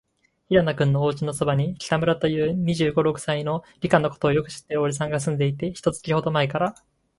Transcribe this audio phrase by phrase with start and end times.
[0.49, 6.73] 平野君のおうちのそばに、北村という、二十五、六歳の、理科のことをよく知っているおじさんがすんでいて、一月ほどまえから、